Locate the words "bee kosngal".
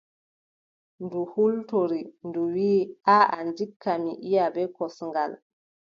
4.53-5.31